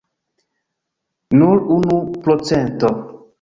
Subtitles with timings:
[1.41, 1.99] Nur unu
[2.29, 2.93] procento!